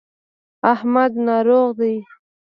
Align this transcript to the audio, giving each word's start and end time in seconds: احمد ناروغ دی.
احمد 0.73 1.11
ناروغ 1.25 1.69
دی. 1.79 1.95